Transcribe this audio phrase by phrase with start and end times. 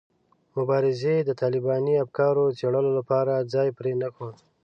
[0.57, 4.35] مبارزې د طالباني افکارو څېړلو لپاره ځای پرې نه ښود.